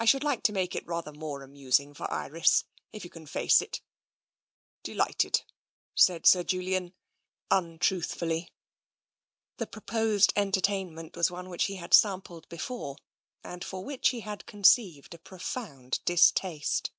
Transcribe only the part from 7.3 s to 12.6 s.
untruthfully. The proposed entertainment was one which he had sampled